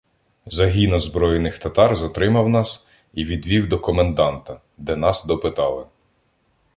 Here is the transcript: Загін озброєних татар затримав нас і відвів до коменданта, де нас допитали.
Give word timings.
Загін 0.45 0.93
озброєних 0.93 1.57
татар 1.59 1.95
затримав 1.95 2.49
нас 2.49 2.85
і 3.13 3.25
відвів 3.25 3.67
до 3.69 3.79
коменданта, 3.79 4.61
де 4.77 4.95
нас 4.95 5.25
допитали. 5.25 5.85